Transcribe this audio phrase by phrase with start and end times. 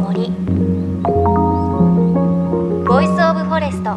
[0.00, 3.90] 森 Voice of Forest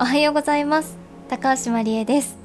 [0.00, 0.96] おはようございます。
[1.28, 2.38] 高橋真理恵です。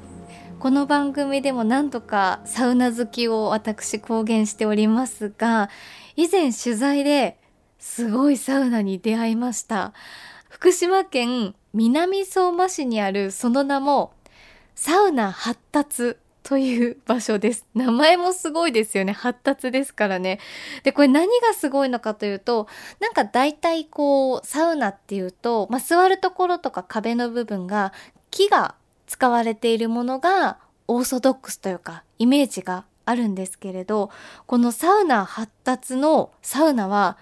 [0.58, 5.70] この番組でも何度かサウナ好きを私公言しておりますが
[6.16, 7.38] 以前取材で
[7.78, 9.94] すごいサウナに出会いました。
[10.50, 14.12] 福島県南相馬市にあるその名も
[14.74, 17.66] サウナ発達という場所です。
[17.74, 19.12] 名前もすごいですよね。
[19.12, 20.40] 発達ですからね。
[20.82, 22.66] で、これ何がすごいのかというと、
[22.98, 27.92] なんか大体こう、サウナっていうと、まあ、座るところとか壁の部分が
[28.30, 28.74] 木が
[29.06, 30.58] 使われているものが
[30.88, 34.10] オーソドックスというか、イメージがあるんですけれど、
[34.46, 37.18] このサウナ発達のサウナは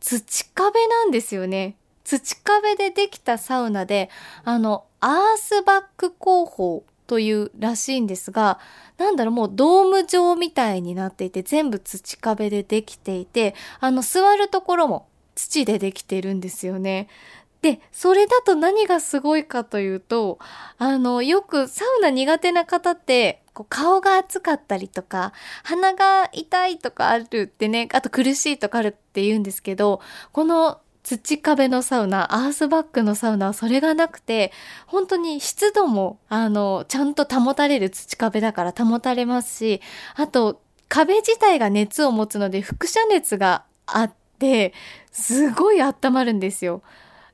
[0.00, 1.76] 土壁なんですよね。
[2.04, 4.10] 土壁でできたサウナで、
[4.44, 8.58] あの、アースバック工法というらしいんですが、
[8.96, 17.08] なんだろう、もうドーム状みたいになっていて、全部土壁でできていて、あの、座るところも土でできているんですよね。
[17.60, 20.38] で、それだと何がすごいかというと、
[20.78, 30.00] あの、よくサウナ苦手な方って、こう顔が熱かったりとか、鼻が痛いとかあるってね、あと苦しいとかあるって言うんですけど、
[30.32, 34.52] この土壁のサウナ、アースバックのサウナはそれがなくて、
[34.86, 39.80] 本当に湿度も、あの、ちゃんと保たれる土壁だから保たれますし、
[40.14, 44.74] あと、壁自体が熱を持つので、輻射熱があって、
[45.10, 46.82] すごい温まるんですよ。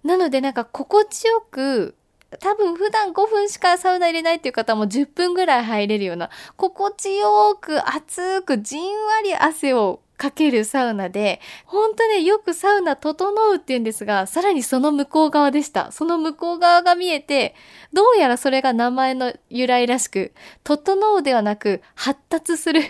[0.03, 1.95] なのでなんか心地よく、
[2.41, 15.93] 多分普段5分しかサウナ入れないっていう方も10分ぐらい入れるような、心地よく熱くじんわり汗をかけるサウナで、本当ね、よくサウナ整うって言うんですが、さらにその向こう側でした。
[15.93, 17.55] その向こう側が見えて、
[17.93, 20.33] どうやらそれが名前の由来らしく、
[20.65, 22.83] 整うではなく発達する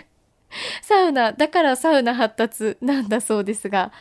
[0.81, 3.91] サウナ、だからサウナ発達なんだそうですが、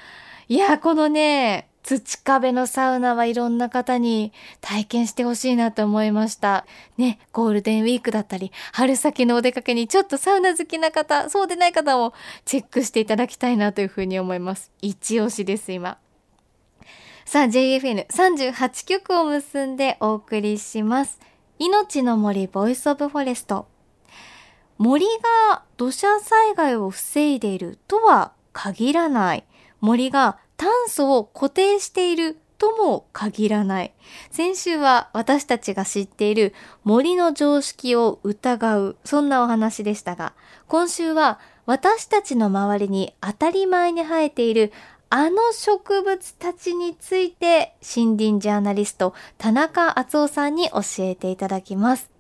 [0.48, 6.66] いや、このね、土壁のサウナはいろんな方に体験してほしいなと思いました。
[6.98, 12.12] ね、ゴールデンウィークだったり、春先のお出かけにちょっとサウナ好きな方、そうでない方も
[12.44, 14.70] チェックしていただきたいなというふうに思います。
[14.82, 15.96] 一押しです、今。
[17.24, 21.18] さあ、JFN38 局を結んでお送りします。
[21.58, 23.66] 命の森 Voice of Forest。
[24.76, 25.06] 森
[25.48, 29.44] が土砂災害を防いでいるとは限らない。
[29.80, 33.94] 森が炭素を固定しているとも限らない。
[34.30, 36.52] 先週は私たちが知っている
[36.84, 40.34] 森の常識を疑う、そんなお話でしたが、
[40.66, 44.72] 今週は私たちの周りに当たり前に生えている
[45.10, 52.10] あの植物たちについて森林ジャーナリスト田中淳夫さんに教えていただきます。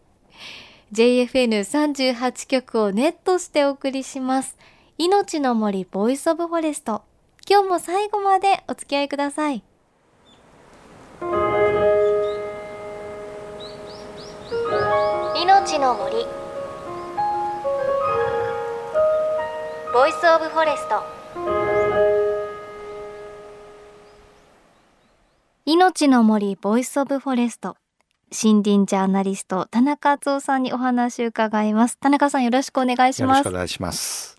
[0.92, 4.56] JFN38 局をネットしてお送りします。
[4.96, 7.02] 命の森 Voice of Forest。
[7.50, 9.64] 今日も最後までお付き合いください。
[15.34, 16.26] 命の森。
[19.94, 21.02] Voice of Forest。
[25.64, 27.78] 命の森 Voice of Forest。
[28.30, 31.96] 森林ジャーナリスト田中淳夫さんにお話を伺います。
[31.96, 33.38] 田中さんよろしくお願いします。
[33.38, 34.36] よろしくお願いします。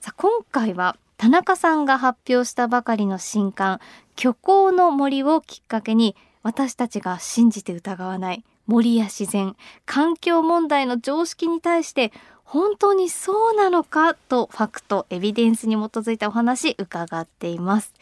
[0.00, 3.80] さあ今回は田中さんが発表したばかりの新刊
[4.16, 6.14] 虚構の森をきっかけに
[6.44, 12.12] 私たちが信じて疑わない森や自然環境問題の常識に対して
[12.44, 17.92] 本当にそうなのかとファクトエビデンスに基づいたお話伺っています。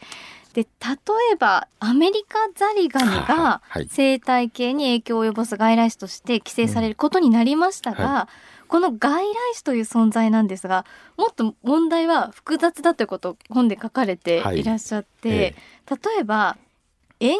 [0.57, 0.69] で例
[1.33, 8.11] えばアメリカザリガニが生態系に影響を及ぼす外来種として規制されることになりましたが、うん。
[8.13, 8.29] は
[8.65, 8.67] い。
[8.67, 10.83] この外来種という存在なんですが
[11.15, 14.63] もっと問題は複雑だということを本で書かれてい。
[14.63, 15.55] らっしゃって、はいええ、
[15.91, 16.57] 例えば
[17.19, 17.37] 園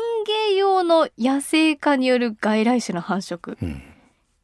[0.49, 3.81] 芸用の野生化による外来種の繁殖、うん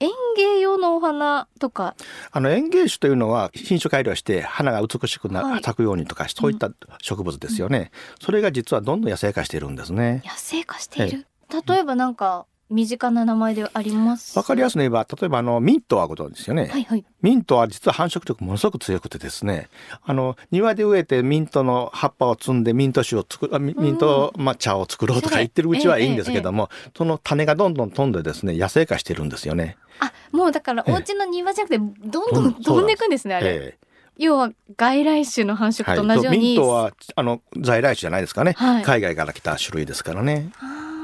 [0.04, 1.96] 園芸用のお花とか？
[2.32, 6.70] あの園芸種というのは品種改良して花が美しくな、はい、咲くようにとかそういった
[7.02, 10.22] 植物ですよね、うん、それが実はどんどん野生化しているんですね。
[10.26, 11.26] 野生化している、
[11.68, 14.38] 例えばなんか身近な名前であります。
[14.38, 19.70] わかりやすく言えば例えばあのミントはことですよね、はいはい、ミントは実は繁殖力ものすごく強くてですね。
[20.04, 29.78] あの庭で植えてミントの葉っぱを摘んでミント酒を作るミント、まあ、茶を作ろうとか言ってるうちはいいんですけども、えええ、その種がどんどん飛んでですね野生化してるんですよね。
[30.00, 33.78] あもうだからお家の庭じゃなくてどんどん飛んでいくんですねあれ、
[34.18, 40.52] 要は外来種の繁殖と同じように、はい、ミントはあの在来種じゃないですかね、はい、海外から来た種類ですからね、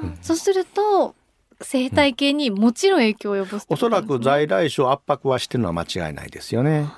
[0.03, 1.15] うん、そうすると
[1.61, 6.89] 生態系にもちろん影響を及ぼす、ね、おそらく在来種を圧迫はしてるのは間違いないですよね。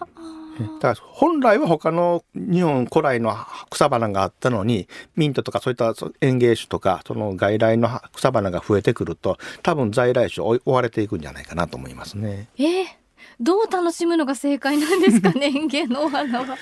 [0.79, 3.35] だから本来は他の日本古来の
[3.69, 12.49] 草花があったのにミントとかそういった園芸種とかその外来の草花が増えてくると多分在来種追われていくんじゃないかなと思いますね。
[12.57, 13.00] えー
[13.41, 16.57] どう楽しむのが正解なんですかね 園芸のお花は。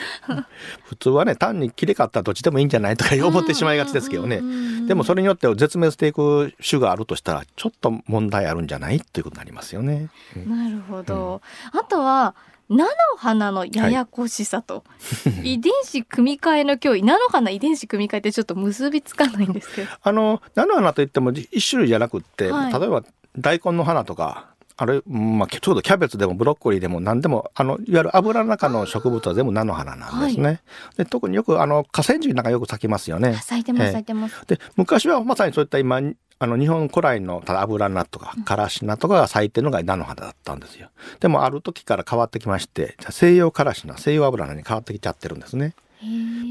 [0.85, 4.41] 普通はね単にきれかったらどっちでもいいんじゃないとか思ってしまいがちですけどね。
[4.87, 10.09] でもそれによって絶滅していく種があるとしたらちょっと問題あるんじゃないっていうことになりますよね。
[10.47, 11.41] なるほど、
[11.73, 12.35] うん、あとは
[12.69, 14.83] 菜の花のややこしさと、
[15.25, 17.03] はい、 遺伝子組み換えの脅威。
[17.03, 23.03] 菜の花遺伝子組み換えってちょっと結びつかないんですけどあの菜の花といっても一種類じゃなくって、はい、例えば
[23.37, 24.49] 大根の花とか
[24.81, 30.43] あれ、まあ、ちょうどキャベツでもブロッコリーでも何でも、あの、いわゆる油の中の植物は全部菜の花なんですね。
[30.43, 30.59] はい、
[30.99, 33.33] で特によく、あの、河川敷なんかよく咲きますよね。
[33.33, 34.45] 咲いてます、咲いてます。
[34.47, 35.99] で、昔はまさにそういった今、
[36.41, 40.91] あの、日本古来のただ油菜とか、からし菜とかが咲いてるのが菜の花だったんですよ。
[41.19, 45.75] でも、ある時から変わってきまして、西洋からし菜、西洋油菜に変わってきちゃってるんですね。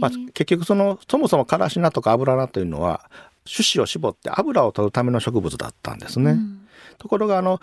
[0.00, 3.08] まあ、結局その、そもそもからし菜とか油菜というのは、
[3.50, 6.32] 種子を絞って油を取るための植物だったんですね。
[6.32, 7.60] うん、ところが、あの、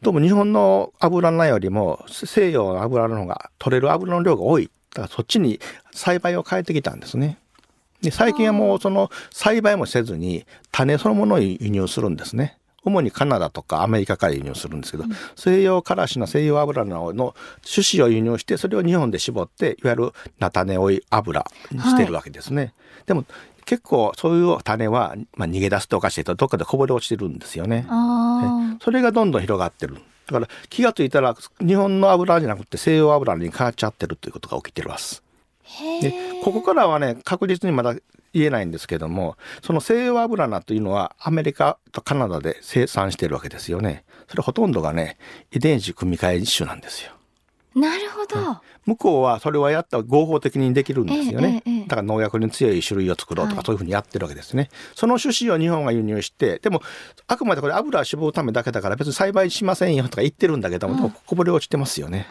[0.00, 4.70] どうも日本の油菜よりも西洋の油の方が取れる油の量が多い。
[4.90, 5.58] だからそっちに
[5.92, 7.36] 栽培を変えてきたんですね。
[8.00, 12.58] で最近はもうその栽培もせずに種そのものを輸入するんですね。
[12.84, 17.34] 主にカナダとかアメリカから輸入するんですけど、うん、西洋からしの西洋油菜の
[17.64, 22.62] 種子を輸入してそれを日本で絞っていわゆる菜種追い油にしてるわけですね。
[22.62, 22.72] はい、
[23.06, 23.24] でも
[23.68, 27.86] 結構そういう種は、まあ、逃げ出すっておかしいとどっかでこぼれ落ちてるんですよね。
[28.80, 29.96] それがどんどん広がってる。
[30.26, 35.22] だから気が付いたら日本の油じゃなくて西洋油に変わっちゃってるということが起きてるます。
[36.00, 37.94] でここからはね確実にまだ
[38.32, 44.04] 言えないんですけどもその西洋油菜というのはアメリカとカナダで生産しているわけですよね。
[44.28, 45.18] それほとんどがね
[45.52, 47.12] 遺伝子組み換え種なんですよ。
[47.74, 56.82] なるほど、向こうはそれはやったら合法的にできるんですよね、えええ、だから農薬に強い種類を作ろうとかそういうふうにやってるわけですね、はい、その種子を日本が輸入してでも
[57.26, 62.26] あくまでこれ油を絞るためだけだから別に栽培しませんよとか言ってるんだけども、うん、こぼれ落ちてますよね。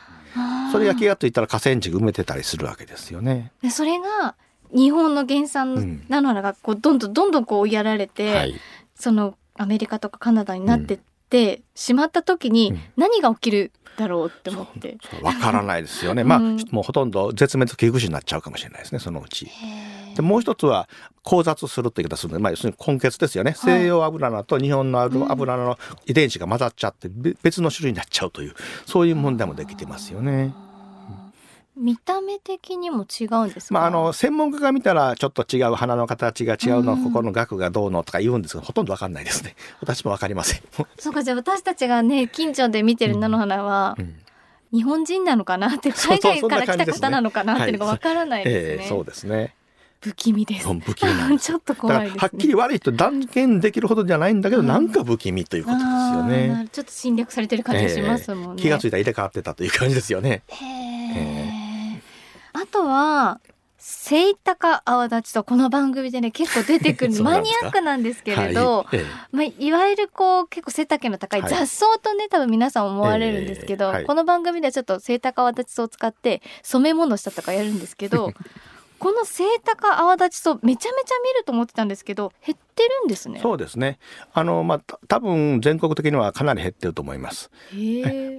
[0.71, 3.51] それが気が付いたら河川敷埋めてたりするわけですよね。
[3.61, 4.35] でそれが
[4.73, 8.53] 日本の原産なのがこうどんどんどんどんこうやられて、はい、
[8.95, 10.99] そのアメリカとかカナダになってっ
[11.29, 14.97] てしまった時に何が起きるだろうって思って。
[15.21, 16.23] わからないですよね。
[16.23, 19.49] まあ、もうほとんど絶滅危惧種になっちゃうかもしれないですねそのうち。
[20.15, 20.87] でもう一つは
[21.23, 27.09] 交雑するって言い方するので、まあ、要するに根血ですよね、はい、西洋油菜と日本の油菜の遺伝子が混ざっちゃって
[27.43, 28.55] 別の種類になっちゃうという
[28.85, 30.53] そういう問題もできてますよね。
[31.77, 39.55] 見た目的にも違うんですまあ、あの専門家が見たらちょっと違う花の形が違うの、うん、ここの額がどうのとか言うんですけどほとんどわかんないですね。
[39.79, 40.61] 私もわかりません。
[40.97, 44.05] そうかじゃあ私たちがね近所で見てる菜の花は、うん。
[44.05, 44.15] うん。
[44.73, 48.89] 日本人なのかなって 海外から来た方なのかなっていうのがわからないですね。
[48.89, 49.53] そうですね。
[50.01, 50.67] 不気味です。
[50.67, 56.67] 不気味ちょっと怖いです、ね、はっきり悪いと断言できるほどじゃないんだけど、うん、なんか不気味ということですよね。
[56.71, 58.61] ちょっと侵略されてる感じしますもんね。
[58.61, 60.43] 気がついたら入れ替わってたという感じですよね。
[60.49, 60.55] あ
[62.67, 63.39] とは
[63.79, 68.97] セイタカ泡立ちとこの番組でね結構出てくる マニアックなんですけれど、はい。
[68.97, 78.33] ええ、まあ、いわゆるこう結構背丈の高い雑草とね、はい、多分皆さん思われるんですけど、えはい、この番組ではちょっとセイタカ泡立ち草を使って染め物したとかやるんですけど
[78.99, 83.39] このセイタカ泡立ち草めちゃめちゃ見ると思ってたんですけど減ってるんですね。
[83.41, 83.97] そうですね。
[84.33, 87.49] あのまあ多分全国的にはかなり減ってると思います。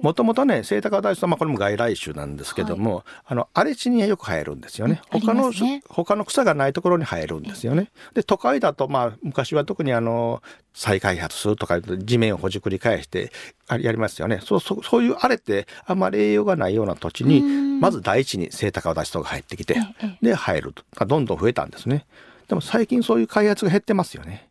[0.01, 5.01] もともとねセイタカ泡立ち草まあこれも外来種なんですけども、はい、あの荒れ地によく生えるんですよね。
[5.09, 7.91] 他の、ね、他の草がないところに生えるんですよね。
[8.13, 10.41] で都会だとまあ昔は特にあの
[10.73, 13.31] 再開発するとか地面をほじくり返して
[13.69, 14.39] やりますよね。
[14.41, 17.41] そうそうそういう荒れてあまり栄養がないような土地に
[17.79, 19.75] まず第一にセイタカ泡立ち草が入ってきて
[20.21, 22.05] で生えるとどんどん増えたんですね。
[22.49, 24.49] でも最近そういう開発が減ってますよね。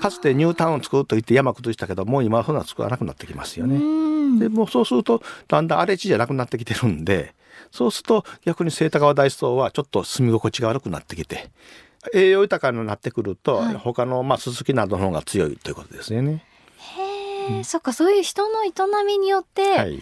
[0.00, 3.78] かつてニュータウンを作ると言って山崩したけどもう今はそんな作らなくなってきますよね。
[4.38, 7.34] でもうそうするとだんだん荒れ地じゃなくなってきてるんで
[7.72, 11.50] そうすると逆にセイタ川大草はちょっと住み心地が悪くなってきて
[12.14, 16.44] 栄養豊かになってくると、はい、他のまあススキなどの方が強いということですよね。
[16.76, 18.70] へえ、うん、そっかそういう人の営
[19.06, 20.00] みによって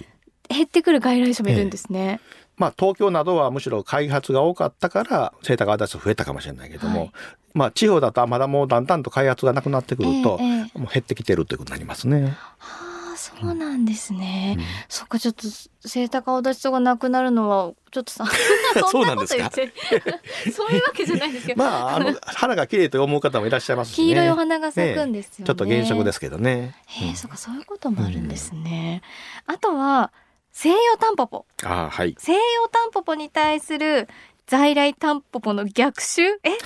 [0.49, 2.21] 減ってくる外来種もいるんですね。
[2.59, 7.12] まあ、東京などはむしろ開発が多かったからセイタカアダス増えたかもしれないけども、はい、
[7.55, 12.37] まあ、地方だとまだもうだんだんと開発がなくなってくると、えーえー、もう減ってきてるということになりますね。
[12.59, 14.57] はあ、そうなんですね。
[14.59, 15.47] うん、そっか、ちょっと
[15.87, 18.25] セイタカアダスがなくなるのはちょっとさ
[18.91, 19.73] そんなこと言って
[20.53, 26.77] そういうわけじゃないですけどまああの花が綺麗と思う方もいらっしゃいますし、ね、黄色いお花が咲くんですよね、ね、ちょっと現職ですけどね。
[26.87, 29.03] へえ、うん、そうかそういうこともあるんですね。
[29.49, 30.12] うん、あとは
[30.52, 31.47] 西洋タンポポ。
[31.64, 32.14] あはい。
[32.19, 32.38] 西洋
[32.71, 34.09] タンポポに対する
[34.47, 36.23] 在来タンポポの逆襲？
[36.23, 36.59] え？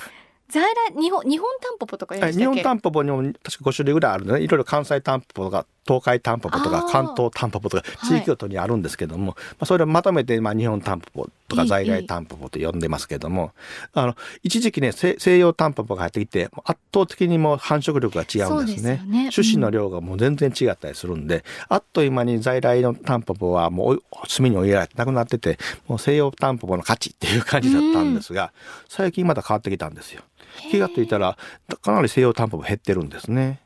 [0.49, 4.41] 在来日本日本タンポポとか日本タンポポにも確か5種類ぐらいあるのね。
[4.41, 13.51] いろいろ関西タンポポが東海タンポポとか関東タンポポとか地域ごとにあるんですけども、はい、まあ、それをまとめて、まあ、日本タンポポとか在来タンポポと呼んでますけども
[13.93, 28.49] あの一時期ね西洋タンポポが入ってきて圧倒的にもう繁殖力が違うんですね、ね、種子の量がもう全然違ったりするんで、うん、あっという間に在来のタンポポはもう隅に追いやられてなくなっててもう西洋タンポポの勝ちっていう感じだったんですが、うん、
[28.89, 30.21] 最近また変わってきたんですよ。
[30.69, 31.37] 気が付いたら
[31.81, 33.59] かなり西洋タンポポ減ってるんですね。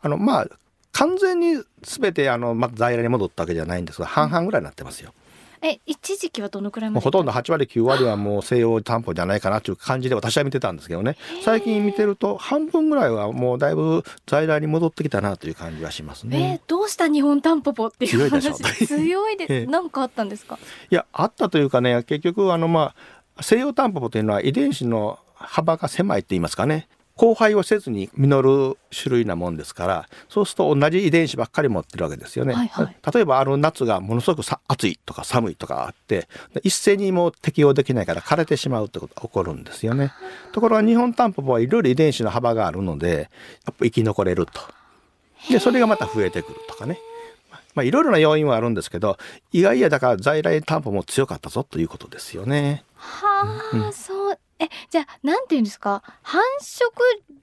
[0.00, 0.48] あのまあ
[1.02, 5.12] 完全に全てあの、ま、在来に戻ったわけじゃないんですが半々ぐらいになってますよ。
[5.64, 11.16] え一時期はどのくらいほとんど8割9割はもう西洋担保じゃないかなという感じで私は見てたんですけどね。
[11.44, 16.60] 最近見てると半分ぐらいはもうだいぶ在来に戻ってきたなという感じはしますね。
[16.60, 18.54] えー、どうした日本タンポポっていう強いでしょ。
[18.86, 20.58] 強いで何かあったんですか？
[20.90, 22.94] いやあったというかね結局あのま
[23.36, 32.54] あ西洋タンポポというのは遺伝子の幅が狭いって言いますかね交配をせずに実る種類なもんですからそうすると同じ遺伝子ばっかり持ってるわけですよね。
[32.54, 36.28] はいはい、例えばあの夏がものすごく暑いとか寒いとかあって
[36.62, 40.12] 一斉にもう適応できないから枯れてしまうってことが起こるんですよね。
[40.52, 43.30] ところが日本タンポポはいろいろ遺伝子の幅があるので
[43.66, 44.60] やっぱ生き残れると。
[45.50, 46.98] でそれがまた増えてくるとかね。
[47.74, 49.16] まあいろいろな要因はあるんですけど
[49.50, 52.84] 意外やだから在来タンポも強かったぞということですよね。
[52.96, 54.21] はあ、うん、そう
[54.62, 56.02] えじゃあなんていうんですか？
[56.22, 56.90] 繁殖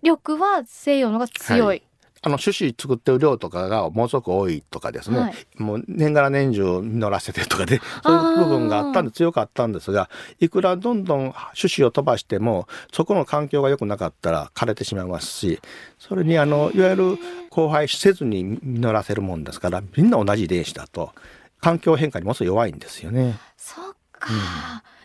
[0.01, 1.83] 力は西洋のが強い、はい。
[2.21, 10.09] あの種子作ってる量とかがものすごく多いとかですね、はい、もう年がら年中実らせてとかでそういう部分があったんで強かったんですが
[10.41, 15.61] いくらどんどん種子を飛ばしてもそこの環境が良くなかったら枯れてしまいますし
[15.97, 17.17] それにあのいわゆる
[17.51, 21.13] 交配せずに実らせるもんですからみんな同じ遺伝子だと
[21.61, 23.39] 環境変化にものすごい弱いんですよね。
[23.55, 24.39] そっか、うん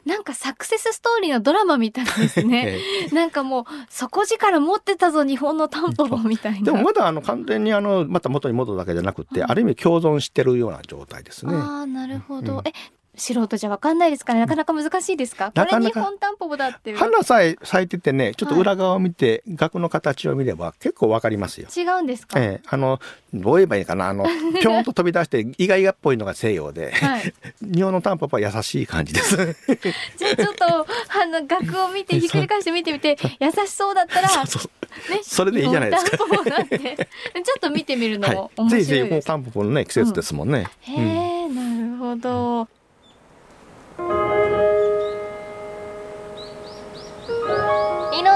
[0.05, 2.79] なんかサクセスストーリーのドラマみたいですね。
[3.13, 6.63] なんかもう底力持ってたぞ日本のタンポポみたいな。
[6.63, 11.55] でもまだあの完全にあのまた元に戻るだけじゃなくて、うん、ある意味共存してるような状態ですね。
[11.55, 12.55] ああなるほど。
[12.55, 12.73] うん、え
[13.17, 14.41] 素人じゃわかんないですかね。
[14.41, 21.69] なかなか難しいですか、これ日本タンポポだって花さえ咲いててねちょっと裏側を見て、はい、額の形を見れば結構わかりますよ。
[21.75, 23.01] 違うんですか、ええ、あの
[23.33, 24.09] どう言えばいいかな？
[24.09, 24.27] あの
[24.61, 29.37] ぴょんと飛び出して意外がっぽいのが西洋で、はい、日本のタンポポは優しい感じです。
[30.17, 34.71] じゃあちょっとあの額を見てひっくり返して見てみて 優しそうだったらそうそう。
[35.11, 36.17] ね、それでいいじゃないですか。
[36.17, 38.93] ちょっと見てみるのも面白いです。
[38.93, 40.69] はい、ぜひぜひタンポポのね季節ですもんね。
[40.89, 42.69] うん、へえ、なるほど。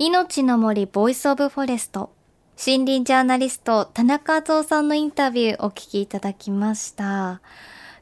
[0.00, 2.12] 命の森 Voice of Forest。
[2.64, 7.40] 森林ジャーナリスト田中淳夫さんのインタビューお聞きいただきました。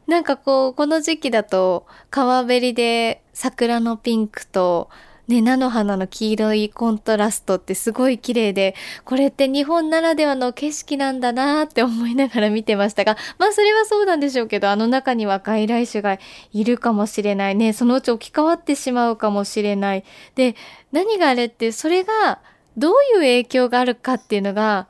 [0.07, 4.91] なんかこうこの時期だと川べりで桜のピンクと
[5.29, 16.19] ね、菜の花の黄色いコントラストってすごい綺麗で、これって日本ならではの景色なんだなって思いながら見てましたが、まあそれはそうなんでしょうけど、あの中には外来種が
[16.53, 20.05] いるかもしれないね、そのうち置き換わってしまうかもしれない。
[20.37, 20.55] で、
[20.93, 22.41] 何があれって、それが
[22.77, 24.87] どういう影響があるかっていうのが、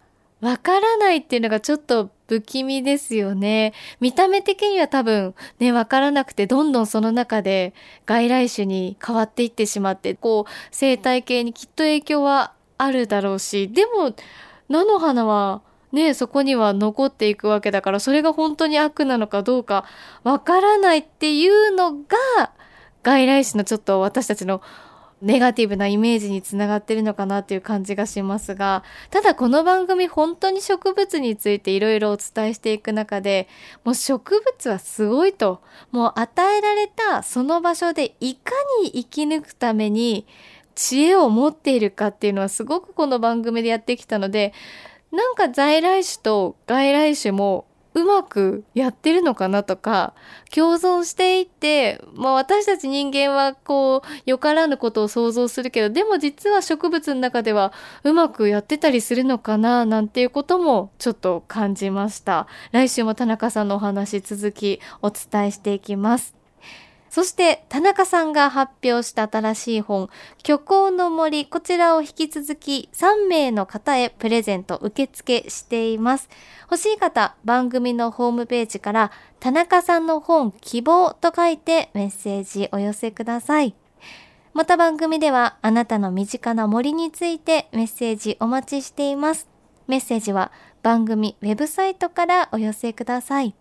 [0.46, 3.72] わからないっていうのがちょっと不気味ですよね。
[3.98, 7.74] 見た目的には多分ね、わからなくてどんどんその中で
[8.04, 14.14] 外来種に変わっていってしまって、こう生態系にきっと影響はあるだろうし、でも
[14.68, 19.84] 菜の花はね、そこには残っていくわけだから、それが本当に悪なのかどうか
[20.22, 22.52] わからないっていうのが
[23.02, 24.62] 外来種のちょっと私たちの
[25.22, 33.48] ネガティブなイメージにつながってるのかなという感じがしますが、ただこの番組本当に植物についていろいろお伝えしていく中で、
[33.84, 40.26] もう植物はすごいと、もう与えられたその場所でいかに生き抜くために
[40.74, 44.52] 知恵を持っているかっていうのはすごくこの番組でやってきたので、
[45.12, 47.65] なんか在来種と外来種も
[47.96, 50.12] うまくやってるのかなとか、
[50.54, 57.72] 共存していって、まあ私たち人間はこう、よからぬことを想像するけど、でも実は植物の中では
[58.04, 62.46] うまくやってたりするのかな、なんていうこともちょっと感じました。
[62.70, 66.35] 来週も田中さんのお話続きお伝えしていきます。
[67.16, 70.10] そして田中さんが発表した新しい本、
[70.44, 76.28] 虚構の森、こちらを引き続き3名の方へプレゼント受付しています。
[76.64, 83.74] 欲しい方、番組のホームページから田中さんの本希望と書いてメッセージお寄せください。
[84.52, 89.48] また番組ではあなたの身近な森についてメッセージお待ちしています。
[89.86, 93.54] メッセージは番組ウェブサイトからお寄せください。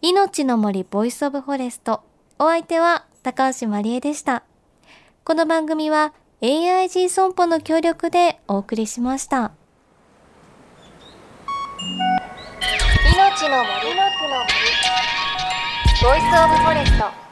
[0.00, 2.02] 命の森 Voice of Forest
[2.36, 4.42] お相手は高橋真理恵でした。
[5.22, 9.52] この番組は AIG 損保の協力でお送りしました。
[13.14, 14.14] 命の森の森
[16.02, 17.23] Voice of Forest